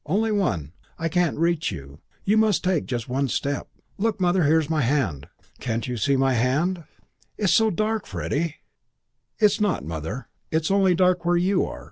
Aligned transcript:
Only 0.07 0.31
one. 0.31 0.73
I 0.97 1.09
can't 1.09 1.37
reach 1.37 1.71
you. 1.71 1.99
You 2.25 2.35
must 2.35 2.63
take 2.63 2.87
just 2.87 3.07
one 3.07 3.27
step. 3.27 3.67
Look, 3.99 4.19
Mother, 4.19 4.45
here's 4.45 4.67
my 4.67 4.81
hand. 4.81 5.27
Can't 5.59 5.87
you 5.87 5.95
see 5.95 6.15
my 6.17 6.33
hand?" 6.33 6.85
"It's 7.37 7.53
so 7.53 7.69
dark, 7.69 8.07
Freddie." 8.07 8.55
"It's 9.37 9.61
not, 9.61 9.85
Mother. 9.85 10.27
It's 10.49 10.71
only 10.71 10.95
dark 10.95 11.23
where 11.23 11.37
you 11.37 11.67
are. 11.67 11.79